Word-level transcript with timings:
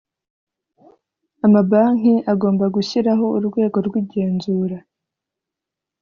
amabanki 1.45 2.13
agomba 2.31 2.65
gushyiraho 2.75 3.25
urwego 3.37 3.77
rw 3.87 3.93
igenzura 4.01 4.77